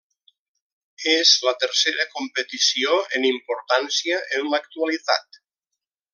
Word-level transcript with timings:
És 1.11 1.33
la 1.47 1.53
tercera 1.63 2.07
competició 2.15 2.97
en 3.19 3.29
importància 3.33 4.19
en 4.39 4.51
l'actualitat. 4.55 5.41